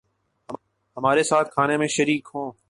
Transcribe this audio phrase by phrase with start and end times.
[0.97, 2.51] ہمارے ساتھ کھانے میں شریک ہوں